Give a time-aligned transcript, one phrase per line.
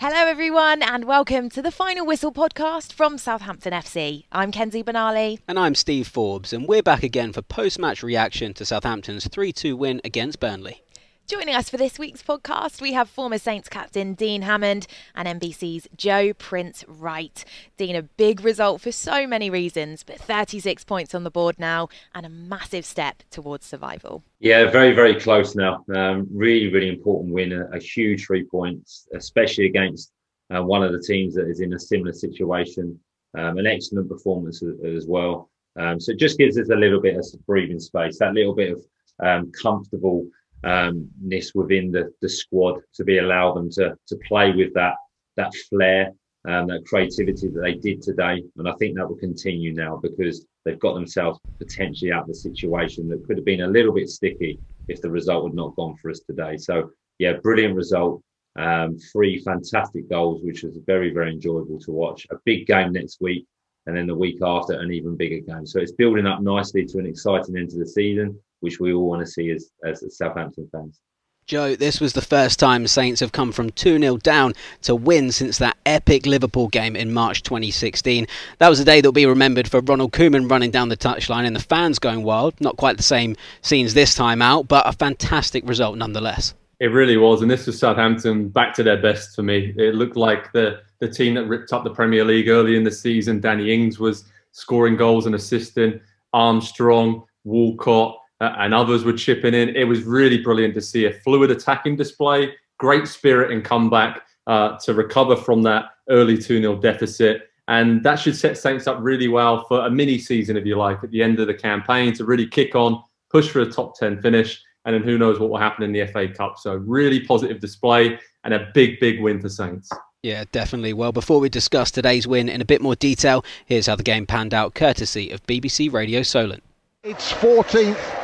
[0.00, 4.26] Hello, everyone, and welcome to the Final Whistle podcast from Southampton FC.
[4.30, 5.40] I'm Kenzie Benali.
[5.48, 9.52] And I'm Steve Forbes, and we're back again for post match reaction to Southampton's 3
[9.52, 10.84] 2 win against Burnley.
[11.28, 15.86] Joining us for this week's podcast, we have former Saints captain Dean Hammond and NBC's
[15.94, 17.44] Joe Prince Wright.
[17.76, 21.90] Dean, a big result for so many reasons, but 36 points on the board now
[22.14, 24.22] and a massive step towards survival.
[24.38, 25.84] Yeah, very, very close now.
[25.94, 30.10] Um, really, really important win, a, a, huge three points, especially against
[30.48, 32.98] uh, one of the teams that is in a similar situation.
[33.36, 35.50] Um, an excellent performance as, well.
[35.78, 38.72] Um, so it just gives us a little bit of breathing space, that little bit
[38.72, 38.82] of
[39.22, 40.26] um, comfortable
[40.62, 44.94] ness within the, the squad to be allow them to to play with that
[45.36, 46.12] that flair
[46.44, 48.42] and that creativity that they did today.
[48.56, 52.34] And I think that will continue now because they've got themselves potentially out of the
[52.34, 54.58] situation that could have been a little bit sticky
[54.88, 56.56] if the result had not gone for us today.
[56.56, 58.22] So yeah, brilliant result.
[58.56, 62.26] Um, three fantastic goals, which was very, very enjoyable to watch.
[62.30, 63.46] A big game next week,
[63.88, 65.66] and then the week after, an even bigger game.
[65.66, 69.08] So it's building up nicely to an exciting end to the season which we all
[69.08, 71.00] want to see as, as Southampton fans.
[71.46, 75.32] Joe, this was the first time Saints have come from 2 0 down to win
[75.32, 78.26] since that epic Liverpool game in March 2016.
[78.58, 81.46] That was a day that will be remembered for Ronald Koeman running down the touchline
[81.46, 82.60] and the fans going wild.
[82.60, 86.52] Not quite the same scenes this time out, but a fantastic result nonetheless.
[86.80, 89.74] It really was, and this was Southampton back to their best for me.
[89.76, 92.90] It looked like the, the team that ripped up the Premier League early in the
[92.90, 93.40] season.
[93.40, 96.00] Danny Ings was scoring goals and assisting.
[96.32, 99.74] Armstrong, Walcott, uh, and others were chipping in.
[99.74, 104.78] It was really brilliant to see a fluid attacking display, great spirit and comeback uh,
[104.78, 107.50] to recover from that early 2 0 deficit.
[107.66, 111.02] And that should set Saints up really well for a mini season, if you like,
[111.04, 114.22] at the end of the campaign to really kick on, push for a top 10
[114.22, 114.62] finish.
[114.84, 116.58] And then who knows what will happen in the FA Cup.
[116.58, 119.90] So, really positive display and a big, big win for Saints.
[120.22, 120.92] Yeah, definitely.
[120.92, 124.26] Well, before we discuss today's win in a bit more detail, here's how the game
[124.26, 126.62] panned out courtesy of BBC Radio Solent.
[127.04, 128.17] It's 14th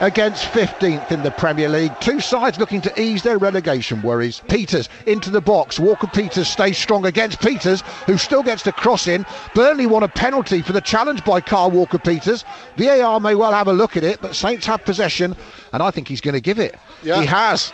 [0.00, 1.92] against 15th in the Premier League.
[2.00, 4.40] Two sides looking to ease their relegation worries.
[4.48, 5.78] Pieters into the box.
[5.78, 9.24] Walker Peters stays strong against Pieters, who still gets the cross in.
[9.54, 12.44] Burnley won a penalty for the challenge by Kyle Walker Peters.
[12.76, 15.36] VAR may well have a look at it, but Saints have possession,
[15.72, 16.76] and I think he's going to give it.
[17.02, 17.20] Yeah.
[17.20, 17.72] He has.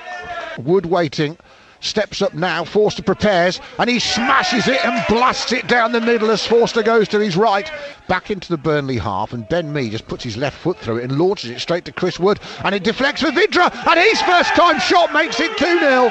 [0.58, 1.36] Wood waiting
[1.80, 2.64] steps up now.
[2.64, 7.08] Forster prepares and he smashes it and blasts it down the middle as Forster goes
[7.08, 7.70] to his right.
[8.08, 11.04] Back into the Burnley half and Ben Mee just puts his left foot through it
[11.04, 14.54] and launches it straight to Chris Wood and it deflects for Vydra and his first
[14.54, 16.10] time shot makes it 2 0.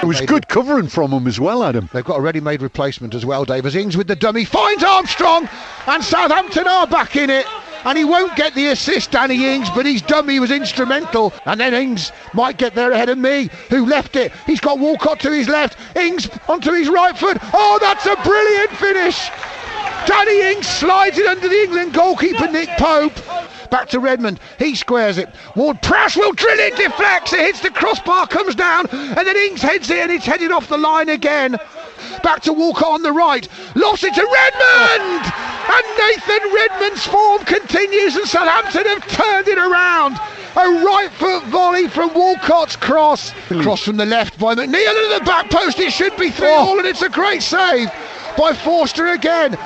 [0.00, 1.90] It was good covering from him as well, Adam.
[1.92, 3.74] They've got a ready made replacement as well, Davis.
[3.74, 5.48] Ings with the dummy finds Armstrong
[5.86, 7.46] and Southampton are back in it
[7.84, 11.32] and he won't get the assist, Danny Ings, but his dummy he was instrumental.
[11.46, 14.30] And then Ings might get there ahead of Mee, who left it.
[14.46, 17.38] He's got Walcott to his left, Ings onto his right foot.
[17.52, 19.30] Oh, that's a brilliant finish!
[20.06, 23.12] Danny Ings slides it under the England goalkeeper, Nick Pope.
[23.70, 24.40] Back to Redmond.
[24.58, 25.28] He squares it.
[25.56, 29.60] Ward Prowse will drill it, deflects it, hits the crossbar, comes down, and then Ings
[29.60, 31.58] heads it, and it's headed off the line again.
[32.22, 33.48] Back to Walcott on the right.
[33.74, 35.32] Lost it to Redmond!
[35.70, 40.18] And Nathan Redmond's form continues, and Southampton have turned it around.
[40.56, 43.32] A right foot volley from Walcott's cross.
[43.48, 45.78] Cross from the left by McNeil into the back post.
[45.78, 47.88] It should be 3 all, and it's a great save
[48.36, 49.56] by Forster again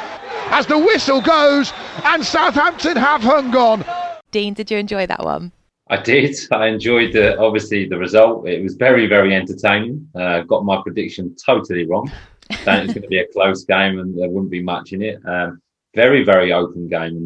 [0.51, 1.73] as the whistle goes,
[2.05, 3.85] and Southampton have hung on.
[4.33, 5.53] Dean, did you enjoy that one?
[5.89, 6.37] I did.
[6.53, 8.49] I enjoyed the obviously the result.
[8.49, 10.09] It was very very entertaining.
[10.15, 12.11] Uh, got my prediction totally wrong.
[12.67, 15.25] That it's going to be a close game and there wouldn't be much in it.
[15.27, 15.63] Um,
[15.95, 17.17] very very open game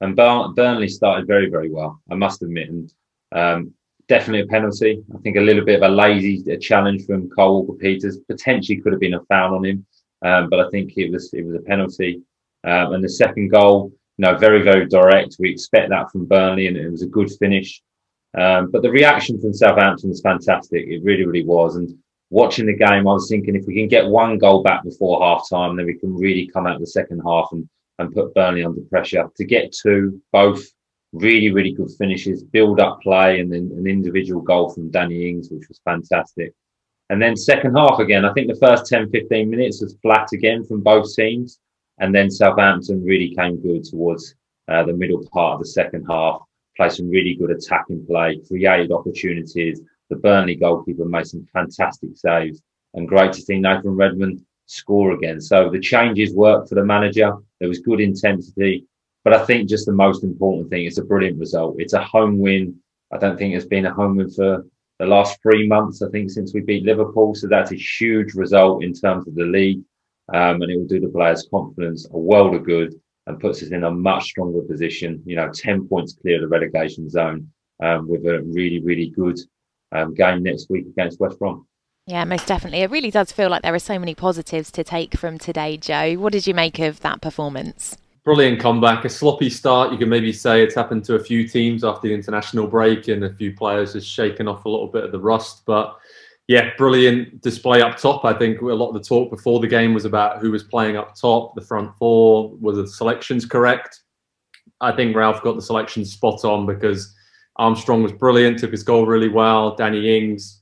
[0.00, 2.00] and, and Burnley started very very well.
[2.08, 2.92] I must admit and
[3.32, 3.74] um,
[4.08, 5.02] definitely a penalty.
[5.14, 8.80] I think a little bit of a lazy a challenge from Cole Walker Peters potentially
[8.80, 9.86] could have been a foul on him,
[10.24, 12.22] um, but I think it was it was a penalty.
[12.64, 15.36] Um, and the second goal, you know, very very direct.
[15.38, 17.82] We expect that from Burnley, and it was a good finish.
[18.36, 20.86] Um, but the reaction from Southampton was fantastic.
[20.86, 21.76] It really really was.
[21.76, 21.96] And
[22.30, 25.48] watching the game, I was thinking if we can get one goal back before half
[25.48, 27.68] time, then we can really come out the second half and
[27.98, 29.26] and put Burnley under pressure.
[29.34, 30.62] To get two, both
[31.12, 35.50] really, really good finishes, build up play, and then an individual goal from Danny Ings,
[35.50, 36.52] which was fantastic.
[37.08, 40.64] And then second half again, I think the first 10, 15 minutes was flat again
[40.64, 41.60] from both teams.
[41.98, 44.34] And then Southampton really came good towards
[44.68, 46.42] uh, the middle part of the second half,
[46.76, 49.80] played some really good attacking play, created opportunities.
[50.10, 52.62] The Burnley goalkeeper made some fantastic saves
[52.94, 55.40] and great to see Nathan Redmond score again.
[55.40, 57.32] So the changes worked for the manager.
[57.60, 58.86] There was good intensity.
[59.24, 61.76] But I think just the most important thing, is a brilliant result.
[61.78, 62.76] It's a home win.
[63.12, 64.64] I don't think it's been a home win for
[64.98, 67.34] the last three months, I think, since we beat Liverpool.
[67.34, 69.82] So that's a huge result in terms of the league.
[70.32, 72.94] Um, and it will do the players' confidence a world of good
[73.26, 76.48] and puts us in a much stronger position, you know, 10 points clear of the
[76.48, 77.50] relegation zone
[77.82, 79.38] um, with a really, really good
[79.92, 81.66] um, game next week against West Brom.
[82.06, 82.82] Yeah, most definitely.
[82.82, 86.14] It really does feel like there are so many positives to take from today, Joe.
[86.14, 87.96] What did you make of that performance?
[88.24, 89.04] Brilliant comeback.
[89.04, 92.14] A sloppy start, you can maybe say it's happened to a few teams after the
[92.14, 95.62] international break, and a few players has shaken off a little bit of the rust.
[95.66, 95.96] But
[96.48, 98.24] yeah, brilliant display up top.
[98.24, 100.96] I think a lot of the talk before the game was about who was playing
[100.96, 104.00] up top, the front four, were the selections correct?
[104.80, 107.14] I think Ralph got the selections spot on because
[107.56, 109.74] Armstrong was brilliant, took his goal really well.
[109.74, 110.60] Danny Ings,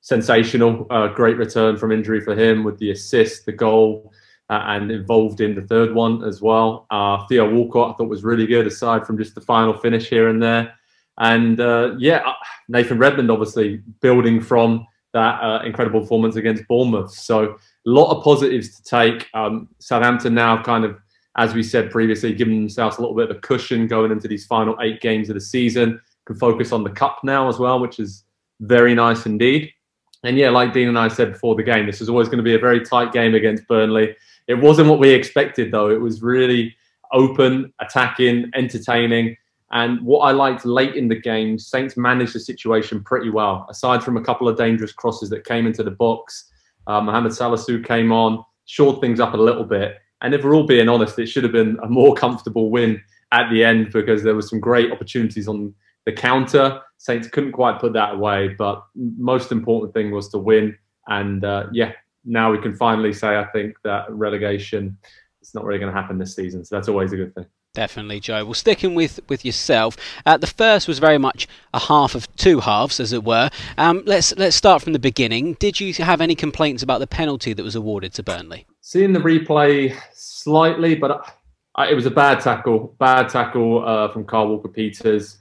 [0.00, 4.12] sensational, uh, great return from injury for him with the assist, the goal,
[4.48, 6.86] uh, and involved in the third one as well.
[6.90, 10.28] Uh, Theo Walcott, I thought was really good, aside from just the final finish here
[10.28, 10.72] and there.
[11.18, 12.32] And uh, yeah, uh,
[12.68, 14.86] Nathan Redmond obviously building from
[15.16, 17.10] that uh, incredible performance against Bournemouth.
[17.10, 19.26] So a lot of positives to take.
[19.32, 20.98] Um, Southampton now kind of,
[21.38, 24.44] as we said previously, giving themselves a little bit of a cushion going into these
[24.44, 25.98] final eight games of the season.
[26.26, 28.24] Can focus on the cup now as well, which is
[28.60, 29.70] very nice indeed.
[30.22, 32.44] And yeah, like Dean and I said before the game, this is always going to
[32.44, 34.14] be a very tight game against Burnley.
[34.48, 35.88] It wasn't what we expected though.
[35.88, 36.76] It was really
[37.12, 39.36] open, attacking, entertaining
[39.72, 43.66] and what I liked late in the game, Saints managed the situation pretty well.
[43.68, 46.50] Aside from a couple of dangerous crosses that came into the box,
[46.86, 49.96] uh, Mohamed Salisu came on, shored things up a little bit.
[50.22, 53.02] And if we're all being honest, it should have been a more comfortable win
[53.32, 55.74] at the end because there were some great opportunities on
[56.04, 56.80] the counter.
[56.98, 60.78] Saints couldn't quite put that away, but most important thing was to win.
[61.08, 61.92] And uh, yeah,
[62.24, 64.96] now we can finally say I think that relegation
[65.42, 66.64] is not really going to happen this season.
[66.64, 67.46] So that's always a good thing.
[67.76, 68.42] Definitely, Joe.
[68.46, 72.60] Well, sticking with, with yourself, uh, the first was very much a half of two
[72.60, 73.50] halves, as it were.
[73.76, 75.58] Um, let's let's start from the beginning.
[75.60, 78.66] Did you have any complaints about the penalty that was awarded to Burnley?
[78.80, 81.36] Seeing the replay slightly, but
[81.78, 82.96] it was a bad tackle.
[82.98, 85.36] Bad tackle uh, from Kyle Walker Peters.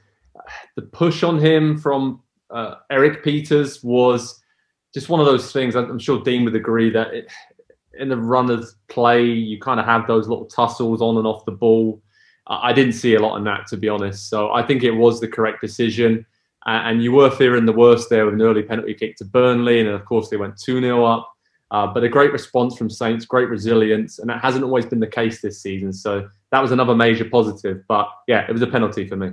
[0.75, 4.43] The push on him from uh, Erik Pieters was
[4.93, 5.75] just one of those things.
[5.75, 7.31] I'm sure Dean would agree that it,
[7.97, 11.53] in the runners play, you kind of have those little tussles on and off the
[11.53, 12.01] ball.
[12.47, 14.29] I didn't see a lot in that, to be honest.
[14.29, 16.25] So I think it was the correct decision.
[16.67, 19.79] And you were fearing the worst there with an early penalty kick to Burnley.
[19.79, 21.31] And of course, they went 2 0 up.
[21.71, 24.19] Uh, but a great response from Saints, great resilience.
[24.19, 25.91] And that hasn't always been the case this season.
[25.91, 27.83] So that was another major positive.
[27.87, 29.31] But yeah, it was a penalty for me.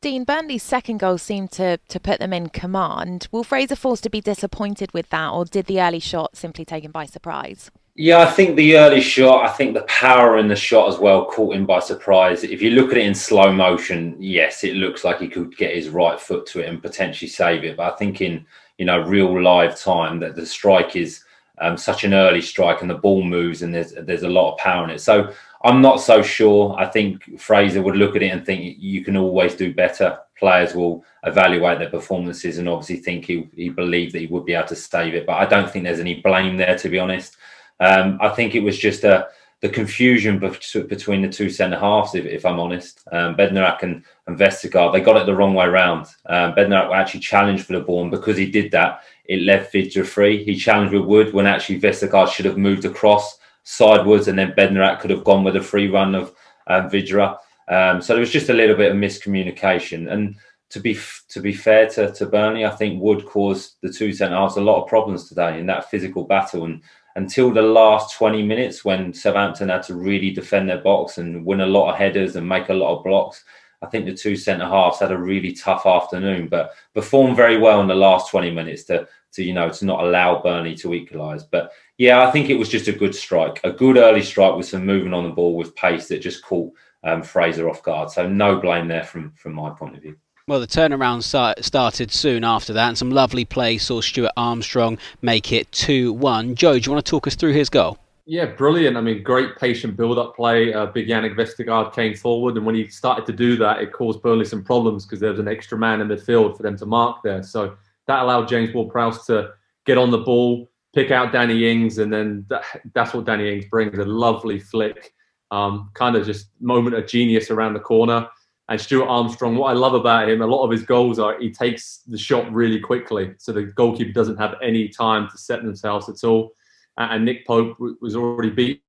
[0.00, 3.28] Dean, Burnley's second goal seemed to, to put them in command.
[3.30, 6.90] Will Fraser Forster be disappointed with that, or did the early shot simply take him
[6.90, 7.70] by surprise?
[7.94, 11.26] Yeah, I think the early shot, I think the power in the shot as well
[11.26, 12.42] caught him by surprise.
[12.42, 15.74] If you look at it in slow motion, yes, it looks like he could get
[15.74, 17.76] his right foot to it and potentially save it.
[17.76, 18.46] But I think in
[18.78, 21.22] you know real live time that the strike is
[21.58, 24.58] um, such an early strike and the ball moves and there's there's a lot of
[24.58, 25.00] power in it.
[25.02, 25.30] So
[25.62, 26.74] I'm not so sure.
[26.78, 30.18] I think Fraser would look at it and think you can always do better.
[30.38, 34.54] Players will evaluate their performances and obviously think he, he believed that he would be
[34.54, 35.26] able to save it.
[35.26, 37.36] But I don't think there's any blame there, to be honest.
[37.82, 39.28] Um, I think it was just a
[39.60, 43.00] the confusion between the two centre halves, if, if, I'm honest.
[43.12, 46.06] Um, Bednarek and, and Vestergaard, they got it the wrong way round.
[46.26, 50.04] Um, Bednarek actually challenged for the ball, and because he did that, it left Vydra
[50.04, 50.42] free.
[50.42, 54.98] He challenged with Wood when actually Vestergaard should have moved across sidewards, and then Bednarek
[54.98, 56.34] could have gone with a free run of
[56.66, 57.38] um, Vydra.
[57.68, 60.10] Um, so there was just a little bit of miscommunication.
[60.12, 60.34] And
[60.70, 64.36] to be to be fair to, to Burnley, I think Wood caused the two centre
[64.36, 66.64] halves a lot of problems today in that physical battle.
[66.64, 66.82] And
[67.16, 71.60] until the last 20 minutes when Southampton had to really defend their box and win
[71.60, 73.44] a lot of headers and make a lot of blocks.
[73.82, 77.80] I think the two centre halves had a really tough afternoon, but performed very well
[77.80, 81.42] in the last 20 minutes to to you know to not allow Burnley to equalise.
[81.42, 84.66] But yeah, I think it was just a good strike, a good early strike with
[84.66, 88.10] some movement on the ball with pace that just caught um, Fraser off guard.
[88.10, 90.16] So no blame there from from my point of view.
[90.48, 91.22] Well, the turnaround
[91.62, 96.56] started soon after that, and some lovely play saw Stuart Armstrong make it 2 1.
[96.56, 97.96] Joe, do you want to talk us through his goal?
[98.26, 98.96] Yeah, brilliant.
[98.96, 100.74] I mean, great patient build up play.
[100.74, 104.20] Uh, big Jannik Vestergaard came forward, and when he started to do that, it caused
[104.20, 107.22] Burnley some problems because there was an extra man in midfield for them to mark
[107.22, 107.44] there.
[107.44, 107.76] So
[108.08, 109.52] that allowed James Ward Prowse to
[109.86, 113.66] get on the ball, pick out Danny Ings, and then that, that's what Danny Ings
[113.66, 115.14] brings a lovely flick,
[115.52, 118.28] um, kind of just moment of genius around the corner.
[118.72, 121.52] And Stuart Armstrong, what I love about him, a lot of his goals are he
[121.52, 126.08] takes the shot really quickly, so the goalkeeper doesn't have any time to set themselves
[126.08, 126.54] at all.
[126.96, 128.82] And Nick Pope was already beat,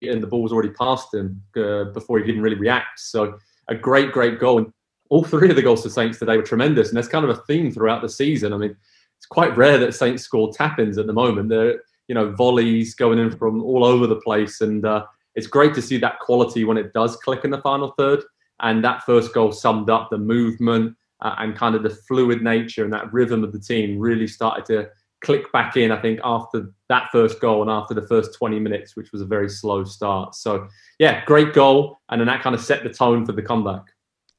[0.00, 3.00] and the ball was already past him uh, before he didn't really react.
[3.00, 3.38] So
[3.68, 4.56] a great, great goal.
[4.56, 4.72] And
[5.10, 7.42] all three of the goals for Saints today were tremendous, and there's kind of a
[7.42, 8.54] theme throughout the season.
[8.54, 8.74] I mean,
[9.18, 11.50] it's quite rare that Saints score tap-ins at the moment.
[11.50, 15.04] They're you know volleys going in from all over the place, and uh,
[15.34, 18.22] it's great to see that quality when it does click in the final third.
[18.62, 22.84] And that first goal summed up the movement uh, and kind of the fluid nature
[22.84, 24.88] and that rhythm of the team really started to
[25.22, 28.96] click back in, I think, after that first goal and after the first 20 minutes,
[28.96, 30.34] which was a very slow start.
[30.34, 32.00] So, yeah, great goal.
[32.10, 33.82] And then that kind of set the tone for the comeback.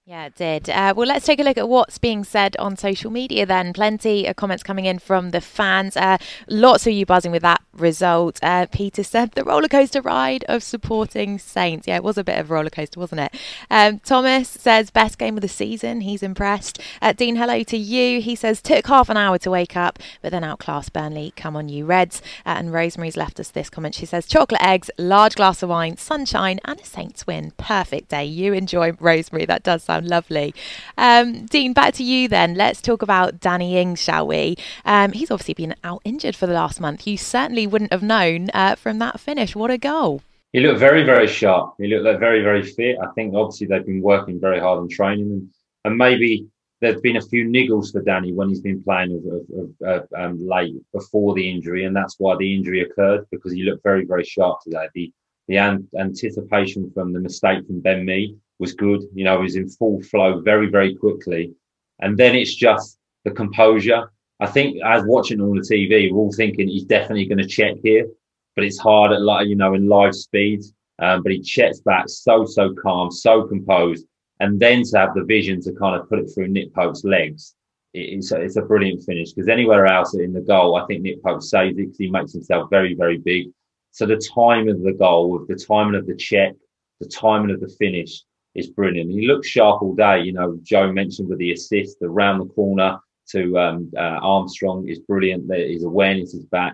[0.06, 0.70] Yeah, it did.
[0.70, 3.72] Uh, well, let's take a look at what's being said on social media then.
[3.72, 5.96] Plenty of comments coming in from the fans.
[5.96, 6.18] Uh,
[6.50, 8.38] lots of you buzzing with that result.
[8.44, 11.88] Uh, Peter said the roller coaster ride of supporting Saints.
[11.88, 13.34] Yeah, it was a bit of a roller coaster, wasn't it?
[13.72, 16.02] Um, Thomas says best game of the season.
[16.02, 16.82] He's impressed.
[17.02, 18.20] Uh, Dean, hello to you.
[18.20, 21.32] He says took half an hour to wake up, but then outclassed Burnley.
[21.38, 22.22] Come on, you Reds.
[22.46, 23.96] Uh, and Rosemary's left us this comment.
[23.96, 27.52] She says chocolate eggs, large glass of wine, sunshine, and a Saints win.
[27.52, 28.26] Perfect day.
[28.26, 29.46] You enjoy Rosemary.
[29.46, 30.54] That does sound lovely.
[30.98, 32.56] Um, Dean, back to you then.
[32.56, 34.56] Let's talk about Danny Ings, shall we?
[34.86, 37.06] Um, he's obviously been out injured for the last month.
[37.08, 39.56] You certainly wouldn't have known uh, from that finish.
[39.56, 40.22] What a goal!
[40.52, 41.76] He looked very, very sharp.
[41.80, 42.98] He looked very, very fit.
[43.02, 45.50] I think obviously they've been working very hard on training, and,
[45.86, 46.48] and maybe
[46.80, 50.48] there's been a few niggles for Danny when he's been playing of, of, of, um,
[50.48, 54.24] late before the injury, and that's why the injury occurred because he looked very, very
[54.24, 54.88] sharp today.
[54.94, 55.14] The
[55.48, 59.04] the an- anticipation from the mistake from Ben Mee was good.
[59.14, 61.54] You know, he was in full flow very, very quickly.
[62.00, 64.12] And then it's just the composure.
[64.40, 67.76] I think as watching on the TV, we're all thinking he's definitely going to check
[67.84, 68.08] here,
[68.56, 70.64] but it's hard at like, you know, in live speed.
[71.00, 74.06] Um, but he checks back so, so calm, so composed.
[74.40, 77.56] And then to have the vision to kind of put it through Nick Pope's legs,
[77.94, 81.24] it's a, it's a brilliant finish because anywhere else in the goal, I think Nick
[81.24, 83.48] Pope saves it because he makes himself very, very big.
[83.92, 86.54] So the timing of the goal, the timing of the check,
[87.00, 88.24] the timing of the finish,
[88.56, 89.12] is brilliant.
[89.12, 90.22] He looks sharp all day.
[90.22, 94.88] You know, Joe mentioned with the assist, the round the corner to um, uh, Armstrong
[94.88, 95.52] is brilliant.
[95.52, 96.74] His awareness is back,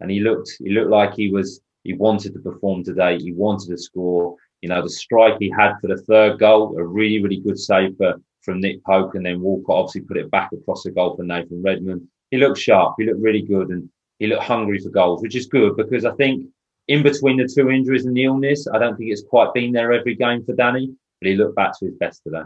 [0.00, 3.18] and he looked he looked like he was he wanted to perform today.
[3.18, 4.36] He wanted to score.
[4.62, 7.96] You know, the strike he had for the third goal, a really really good save
[7.96, 11.24] for, from Nick Pope, and then Walcott obviously put it back across the goal for
[11.24, 12.08] Nathan Redmond.
[12.30, 12.94] He looked sharp.
[12.98, 16.12] He looked really good, and he looked hungry for goals, which is good because I
[16.12, 16.46] think
[16.88, 19.92] in between the two injuries and the illness, I don't think it's quite been there
[19.92, 22.42] every game for Danny but he looked back to his best today.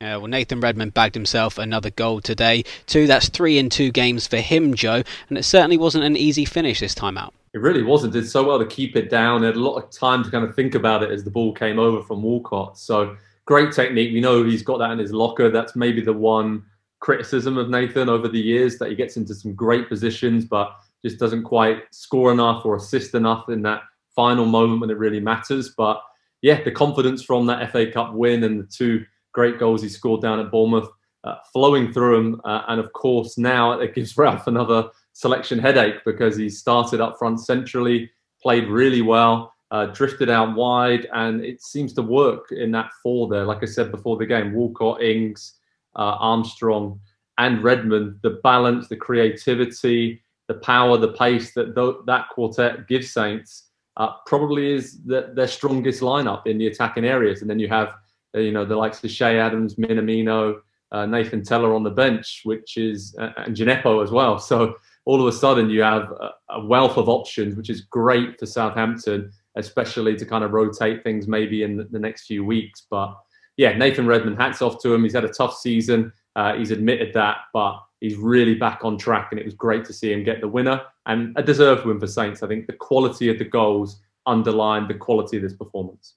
[0.00, 2.64] Yeah, well, Nathan Redmond bagged himself another goal today.
[2.86, 6.44] Two, that's three in two games for him, Joe, and it certainly wasn't an easy
[6.44, 7.32] finish this time out.
[7.54, 8.12] It really wasn't.
[8.12, 9.42] Did so well to keep it down.
[9.42, 11.78] Had a lot of time to kind of think about it as the ball came
[11.78, 12.76] over from Walcott.
[12.76, 13.16] So
[13.46, 14.12] great technique.
[14.12, 15.50] We know he's got that in his locker.
[15.50, 16.64] That's maybe the one
[17.00, 21.18] criticism of Nathan over the years that he gets into some great positions, but just
[21.18, 23.82] doesn't quite score enough or assist enough in that
[24.14, 25.72] final moment when it really matters.
[25.74, 26.02] But
[26.46, 30.22] yeah, the confidence from that FA Cup win and the two great goals he scored
[30.22, 30.88] down at Bournemouth
[31.24, 32.40] uh, flowing through him.
[32.44, 37.18] Uh, and of course, now it gives Ralph another selection headache because he started up
[37.18, 38.08] front centrally,
[38.40, 43.26] played really well, uh, drifted out wide, and it seems to work in that four
[43.26, 43.44] there.
[43.44, 45.54] Like I said before the game, Walcott, Ings,
[45.96, 47.00] uh, Armstrong,
[47.38, 53.12] and Redmond, the balance, the creativity, the power, the pace that th- that quartet gives
[53.12, 53.64] Saints
[53.96, 57.40] uh, probably is the, their strongest lineup in the attacking areas.
[57.40, 57.94] And then you have,
[58.34, 60.60] uh, you know, the likes of Che Adams, Minamino,
[60.92, 64.38] uh, Nathan Tella on the bench, which is, uh, and Djenepo as well.
[64.46, 68.38] So all of a sudden you have a, a, wealth of options, which is great
[68.38, 72.86] for Southampton, especially to kind of rotate things maybe in the, the next few weeks.
[72.90, 73.16] But
[73.56, 75.04] yeah, Nathan Redmond, hats off to him.
[75.04, 76.12] He's had a tough season.
[76.34, 79.92] Uh, he's admitted that, but he's really back on track, and it was great to
[79.92, 82.42] see him get the winner and a deserved win for Saints.
[82.42, 86.14] I think the quality of the goals underlined the quality of this performance.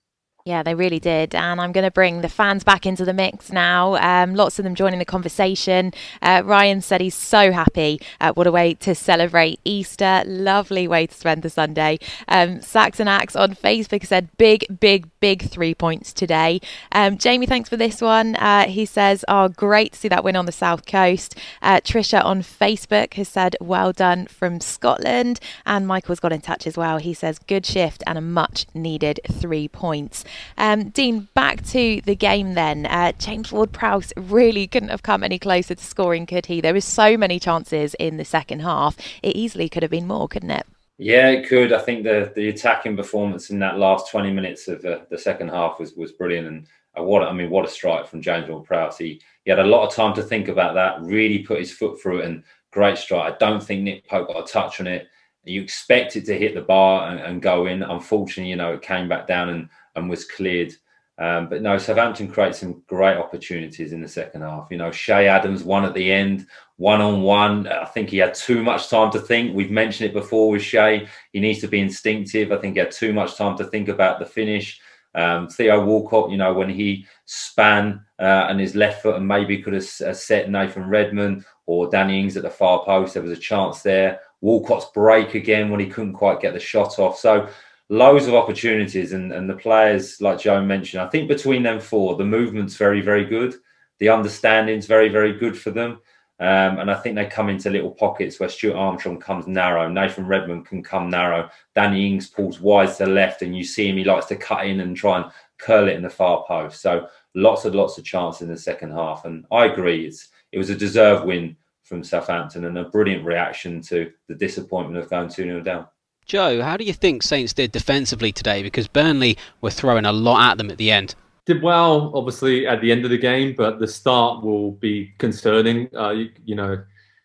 [0.50, 1.36] Yeah, they really did.
[1.36, 3.98] And I'm going to bring the fans back into the mix now.
[3.98, 5.94] Um, lots of them joining the conversation.
[6.24, 8.02] Uh, Ryan said he's so happy.
[8.20, 10.24] Uh, what a way to celebrate Easter.
[10.26, 12.00] Lovely way to spend the Sunday.
[12.28, 16.62] Um, Saxon Axe on Facebook said, big, big, big three points today.
[16.94, 18.36] Um, Jamie, thanks for this one.
[18.38, 21.36] Uh, he says, oh, great to see that win on the South Coast.
[21.62, 25.40] Uh, Trisha on Facebook has said, well done from Scotland.
[25.68, 26.98] And Michael's got in touch as well.
[26.98, 30.26] He says, good shift and a much needed three points.
[30.58, 32.86] Um, Dean, back to the game then.
[32.86, 36.62] Uh, James Ward Prowse really couldn't have come any closer to scoring, could he?
[36.62, 38.98] There was so many chances in the second half.
[39.24, 40.66] It easily could have been more, couldn't it?
[40.98, 41.72] Yeah, it could.
[41.72, 45.48] I think the the attacking performance in that last twenty minutes of uh, the second
[45.48, 46.48] half was was brilliant.
[46.48, 46.68] And
[46.98, 48.98] uh, what I mean, what a strike from James Ward Prowse.
[48.98, 51.02] He he had a lot of time to think about that.
[51.02, 53.34] Really put his foot through it, and great strike.
[53.34, 55.08] I don't think Nick Pope got a touch on it.
[55.46, 57.82] You expect it to hit the bar and, and go in.
[57.82, 60.74] Unfortunately, you know, it came back down and and was cleared
[61.20, 64.70] Um, but no, Southampton create some great opportunities in the second half.
[64.72, 67.68] You know, Che Adams one at the end, one on one.
[67.68, 69.54] I think he had too much time to think.
[69.54, 71.08] We've mentioned it before with Che.
[71.34, 72.54] He needs to be instinctive.
[72.54, 74.80] I think he had too much time to think about the finish.
[75.14, 79.62] Um, Theo Walcott, you know, when he span uh, and his left foot and maybe
[79.62, 83.38] could have uh, set Nathan Redmond or Danny Ings at the far post, there was
[83.38, 84.22] a chance there.
[84.40, 87.18] Walcott's break again when he couldn't quite get the shot off.
[87.18, 87.50] So
[87.90, 92.16] loads of opportunities and, and the players like joe mentioned i think between them four
[92.16, 93.56] the movement's very very good
[94.00, 96.00] the understanding's very very good for them
[96.42, 100.26] um, and I think they come into little pockets where Stuart Armstrong comes narrow, Nathan
[100.26, 103.98] Redmond can come narrow, Danny Ings pulls wide to the left, and you see him,
[103.98, 106.82] he likes to cut in and try and curl it in the far post.
[106.82, 109.26] So lots and lots of chance in the second half.
[109.26, 113.82] And I agree, it's it was a deserved win from Southampton and a brilliant reaction
[113.82, 115.88] to the disappointment of going 2 0 down.
[116.30, 118.62] Joe, how do you think Saints did defensively today?
[118.62, 121.16] Because Burnley were throwing a lot at them at the end.
[121.48, 125.90] Did well, obviously, at the end of the game, but the start will be concerning.
[125.96, 126.84] Uh, you, you, know,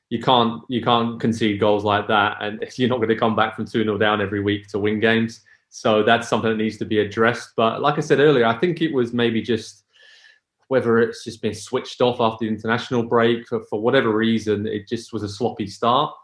[0.08, 3.54] you can't you can't concede goals like that, and you're not going to come back
[3.54, 5.42] from two 0 down every week to win games.
[5.68, 7.50] So that's something that needs to be addressed.
[7.56, 9.84] But like I said earlier, I think it was maybe just
[10.68, 14.88] whether it's just been switched off after the international break for, for whatever reason, it
[14.88, 16.14] just was a sloppy start.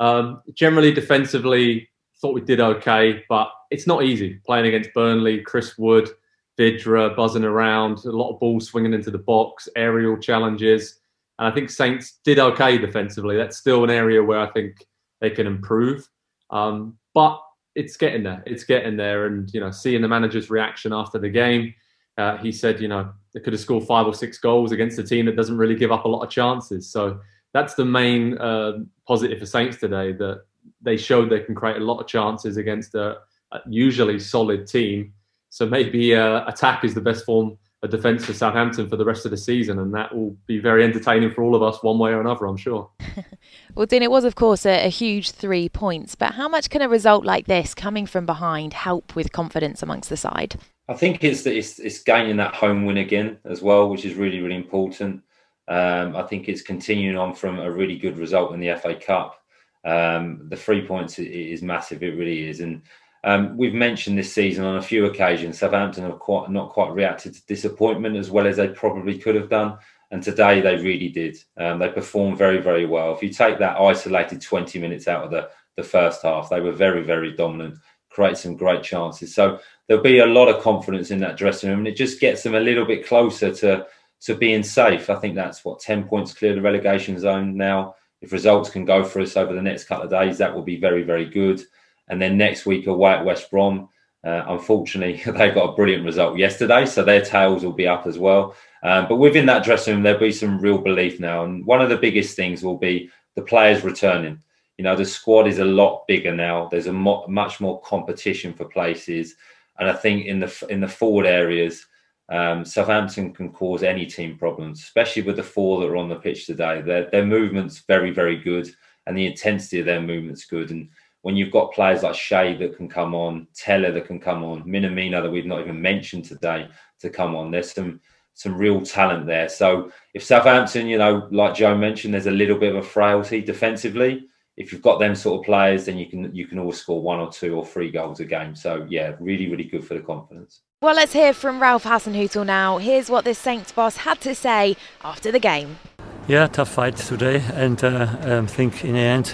[0.00, 1.90] Um, generally, defensively,
[2.22, 6.08] thought we did okay, but it's not easy playing against Burnley, Chris Wood,
[6.56, 11.00] Vydra buzzing around, a lot of balls swinging into the box, aerial challenges.
[11.38, 13.36] And I think Saints did okay defensively.
[13.36, 14.86] That's still an area where I think
[15.20, 16.08] they can improve.
[16.50, 17.40] Um, but
[17.74, 18.42] it's getting there.
[18.46, 19.26] It's getting there.
[19.26, 21.74] And, you know, seeing the manager's reaction after the game,
[22.18, 25.02] uh, he said, you know, they could have scored five or six goals against a
[25.02, 26.88] team that doesn't really give up a lot of chances.
[26.90, 27.18] So
[27.54, 30.42] that's the main uh, positive for Saints today that
[30.82, 33.18] they showed they can create a lot of chances against a,
[33.52, 35.12] a usually solid team.
[35.50, 39.24] So maybe uh, attack is the best form of defence for Southampton for the rest
[39.24, 42.12] of the season, and that will be very entertaining for all of us, one way
[42.12, 42.88] or another, I'm sure.
[43.74, 46.80] well, Dean, it was, of course, a, a, huge three points, but how much can
[46.80, 50.56] a result like this, coming from behind, help with confidence amongst the side?
[50.88, 54.40] I think it's it's, it's gaining that home win again as well, which is really
[54.40, 55.22] really important.
[55.68, 59.41] Um, I think it's continuing on from a really good result in the FA Cup
[59.84, 62.02] um, the three points is massive.
[62.02, 62.60] It really is.
[62.60, 62.82] And
[63.24, 67.34] um, we've mentioned this season on a few occasions, Southampton have quite not quite reacted
[67.34, 69.78] to disappointment as well as they probably could have done.
[70.10, 71.38] And today they really did.
[71.56, 73.14] Um, they performed very, very well.
[73.14, 76.72] If you take that isolated 20 minutes out of the, the first half, they were
[76.72, 77.78] very, very dominant,
[78.10, 79.34] create some great chances.
[79.34, 82.42] So there'll be a lot of confidence in that dressing room, and it just gets
[82.42, 83.86] them a little bit closer to
[84.20, 85.10] to being safe.
[85.10, 89.04] I think that's what 10 points clear the relegation zone now if results can go
[89.04, 91.60] for us over the next couple of days, that will be very, very good.
[92.08, 93.88] And then next week away at West Brom,
[94.24, 98.18] uh, unfortunately, they got a brilliant result yesterday, so their tails will be up as
[98.18, 98.54] well.
[98.84, 101.44] Um, but within that dressing room, there'll be some real belief now.
[101.44, 104.40] And one of the biggest things will be the players returning.
[104.78, 106.68] You know, the squad is a lot bigger now.
[106.70, 109.34] There's a mo- much more competition for places,
[109.78, 111.86] and I think in the in the forward areas,
[112.32, 116.16] um, Southampton can cause any team problems, especially with the four that are on the
[116.16, 116.80] pitch today.
[116.80, 118.74] Their their movement's very very good,
[119.06, 120.70] and the intensity of their movement's good.
[120.70, 120.88] And
[121.20, 124.64] when you've got players like Che that can come on, Tella that can come on,
[124.64, 126.68] Minamino that we've not even mentioned today
[127.00, 128.00] to come on, there's some
[128.32, 129.50] some real talent there.
[129.50, 133.42] So if Southampton, you know, like Joe mentioned, there's a little bit of a frailty
[133.42, 134.26] defensively.
[134.56, 137.20] If you've got them sort of players, then you can you can always score one
[137.20, 138.54] or two or three goals a game.
[138.54, 140.62] So yeah, really really good for the confidence.
[140.82, 142.78] Well, let's hear from Ralph Hasenhüttl now.
[142.78, 145.78] Here's what this Saints boss had to say after the game.
[146.26, 149.32] Yeah, tough fight today, and uh, I um, think in the end,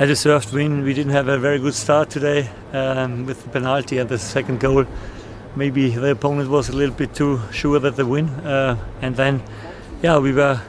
[0.00, 0.82] a deserved win.
[0.82, 4.58] We didn't have a very good start today um, with the penalty and the second
[4.58, 4.84] goal.
[5.54, 9.44] Maybe the opponent was a little bit too sure that they win, uh, and then,
[10.02, 10.60] yeah, we were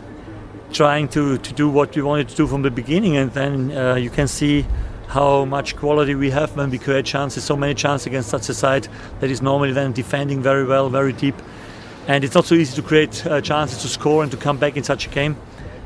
[0.71, 3.95] trying to, to do what we wanted to do from the beginning, and then uh,
[3.95, 4.67] you can see
[5.07, 8.53] how much quality we have when we create chances, so many chances against such a
[8.53, 8.87] side
[9.19, 11.35] that is normally then defending very well, very deep.
[12.07, 14.77] And it's not so easy to create uh, chances to score and to come back
[14.77, 15.37] in such a game.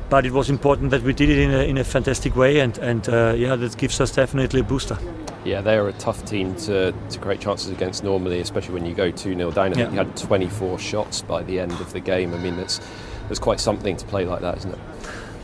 [0.08, 2.76] But it was important that we did it in a, in a fantastic way, and,
[2.78, 4.98] and uh, yeah, that gives us definitely a booster.
[5.44, 8.94] Yeah, they are a tough team to, to create chances against normally, especially when you
[8.94, 9.72] go 2 0 down.
[9.72, 12.34] I think you had 24 shots by the end of the game.
[12.34, 12.80] I mean, that's,
[13.28, 14.78] that's quite something to play like that, isn't it?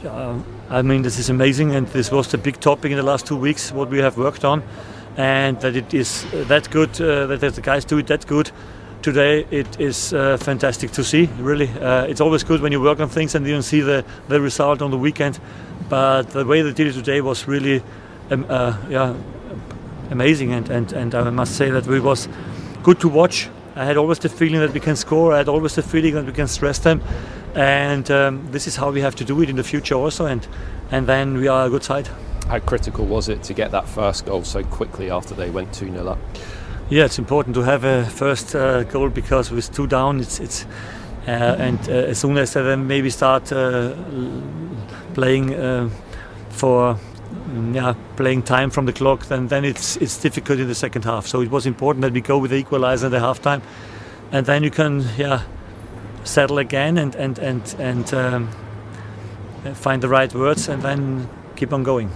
[0.05, 3.27] Um, I mean, this is amazing, and this was the big topic in the last
[3.27, 3.73] two weeks.
[3.73, 4.63] What we have worked on,
[5.17, 8.51] and that it is that good, uh, that the guys do it that good.
[9.01, 11.29] Today, it is uh, fantastic to see.
[11.39, 14.05] Really, uh, it's always good when you work on things and you don't see the,
[14.29, 15.39] the result on the weekend.
[15.89, 17.83] But the way they did it today was really,
[18.31, 19.15] um, uh, yeah,
[20.11, 20.53] amazing.
[20.53, 22.29] And, and and I must say that it was
[22.83, 25.35] good to watch I had always the feeling that we can score.
[25.35, 27.03] I had always the feeling that we can stress them,
[27.57, 30.27] and um, this is how we have to do it in the future also.
[30.27, 30.47] And
[30.91, 32.09] and then we are a good side.
[32.49, 35.91] How critical was it to get that first goal so quickly after they went two
[35.91, 36.19] 0 up?
[36.91, 40.67] Yeah, it's important to have a first uh, goal because with two down, it's it's
[41.27, 43.95] uh, and uh, as soon as they then maybe start uh,
[45.15, 45.89] playing uh,
[46.51, 46.99] for
[47.73, 51.27] yeah, playing time from the clock, then then it's it's difficult in the second half.
[51.27, 53.63] So it was important that we go with the equalizer at the halftime,
[54.31, 55.41] and then you can yeah
[56.27, 58.51] settle again and and and and um,
[59.75, 62.11] find the right words and then keep on going.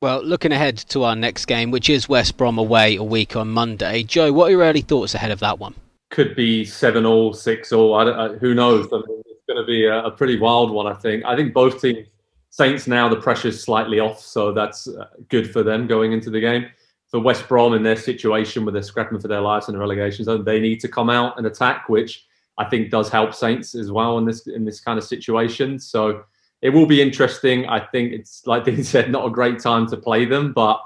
[0.00, 3.48] Well, looking ahead to our next game, which is West Brom away a week on
[3.48, 4.02] Monday.
[4.02, 5.74] Joe, what are your early thoughts ahead of that one?
[6.10, 7.94] Could be seven all, six all.
[7.94, 8.86] I I, who knows?
[8.92, 10.86] I mean, it's going to be a, a pretty wild one.
[10.86, 11.24] I think.
[11.24, 12.06] I think both teams
[12.54, 16.38] Saints now the pressure's slightly off, so that's uh, good for them going into the
[16.38, 16.66] game.
[17.08, 20.24] For West Brom in their situation where they're scrapping for their lives in the relegation
[20.24, 22.26] zone, they need to come out and attack, which
[22.58, 25.78] I think does help Saints as well in this in this kind of situation.
[25.78, 26.24] So
[26.62, 27.66] it will be interesting.
[27.66, 30.80] I think it's like Dean said, not a great time to play them, but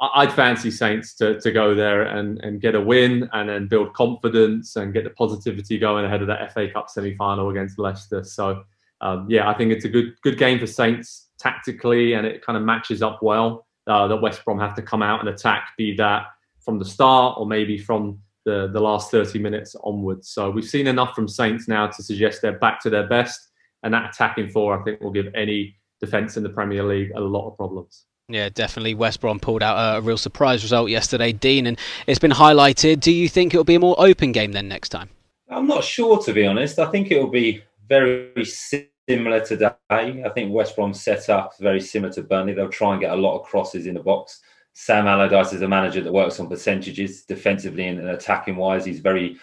[0.00, 3.94] I'd fancy Saints to, to go there and, and get a win and then build
[3.94, 8.22] confidence and get the positivity going ahead of that FA Cup semi final against Leicester.
[8.22, 8.64] So
[9.00, 12.56] um, yeah, I think it's a good good game for Saints tactically, and it kind
[12.56, 13.66] of matches up well.
[13.88, 16.26] Uh, that West Brom have to come out and attack, be that
[16.60, 20.28] from the start or maybe from the the last 30 minutes onwards.
[20.28, 23.48] So we've seen enough from Saints now to suggest they're back to their best,
[23.82, 27.20] and that attacking four, I think, will give any defence in the Premier League a
[27.20, 28.06] lot of problems.
[28.28, 28.94] Yeah, definitely.
[28.94, 33.00] West Brom pulled out a real surprise result yesterday, Dean, and it's been highlighted.
[33.00, 35.10] Do you think it'll be a more open game then next time?
[35.48, 36.78] I'm not sure, to be honest.
[36.78, 39.72] I think it'll be very similar today.
[39.90, 42.54] I think West Brom set up very similar to Burnley.
[42.54, 44.40] They'll try and get a lot of crosses in the box.
[44.74, 48.84] Sam Allardyce is a manager that works on percentages defensively and attacking wise.
[48.84, 49.36] He's very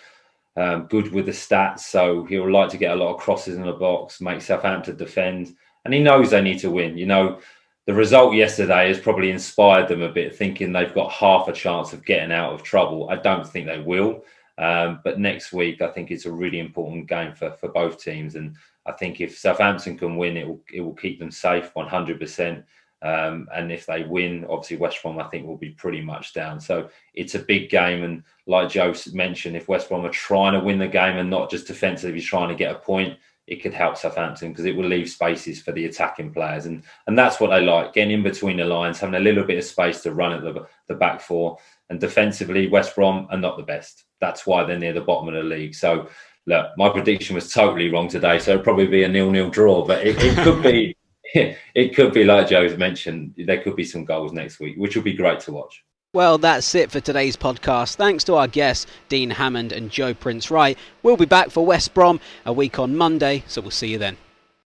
[0.56, 3.66] um, good with the stats, so he'll like to get a lot of crosses in
[3.66, 6.98] the box, make Southampton defend, and he knows they need to win.
[6.98, 7.40] You know,
[7.86, 11.94] the result yesterday has probably inspired them a bit, thinking they've got half a chance
[11.94, 13.10] of getting out of trouble.
[13.10, 14.24] I don't think they will.
[14.60, 18.36] Um, but next week, I think it's a really important game for, for both teams.
[18.36, 22.64] And I think if Southampton can win, it will it will keep them safe 100%.
[23.02, 26.60] Um, and if they win, obviously West Brom, I think, will be pretty much down.
[26.60, 28.04] So it's a big game.
[28.04, 31.50] And like Joe mentioned, if West Brom are trying to win the game and not
[31.50, 35.10] just defensively trying to get a point, it could help Southampton because it will leave
[35.10, 36.66] spaces for the attacking players.
[36.66, 39.58] And and that's what they like, getting in between the lines, having a little bit
[39.58, 41.58] of space to run at the, the back four.
[41.90, 44.04] And defensively, West Brom are not the best.
[44.20, 45.74] That's why they're near the bottom of the league.
[45.74, 46.10] So
[46.46, 49.86] look, my prediction was totally wrong today, so it'll probably be a nil-nil draw.
[49.86, 50.96] But it, it could be,
[51.76, 53.34] it could be like Joe's mentioned.
[53.38, 55.84] There could be some goals next week, which will be great to watch.
[56.14, 57.96] Well, that's it for today's podcast.
[57.96, 60.76] Thanks to our guests, Dean Hammond and Joe Prince Wright.
[61.04, 64.18] We'll be back for West Brom a week on Monday, so we'll see you then.